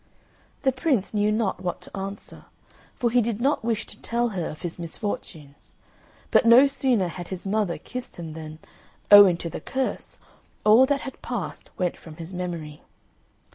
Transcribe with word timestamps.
The 0.63 0.71
Prince 0.71 1.13
knew 1.13 1.31
not 1.31 1.59
what 1.61 1.79
to 1.81 1.95
answer, 1.95 2.45
for 2.95 3.11
he 3.11 3.21
did 3.21 3.39
not 3.39 3.63
wish 3.63 3.85
to 3.85 4.01
tell 4.01 4.29
her 4.29 4.49
of 4.49 4.63
his 4.63 4.79
misfortunes; 4.79 5.75
but 6.31 6.43
no 6.43 6.65
sooner 6.65 7.07
had 7.07 7.27
his 7.27 7.45
mother 7.45 7.77
kissed 7.77 8.15
him 8.15 8.33
than, 8.33 8.57
owing 9.11 9.37
to 9.37 9.47
the 9.47 9.61
curse, 9.61 10.17
all 10.65 10.87
that 10.87 11.01
had 11.01 11.21
passed 11.21 11.69
went 11.77 11.97
from 11.97 12.15
his 12.15 12.33
memory. 12.33 12.81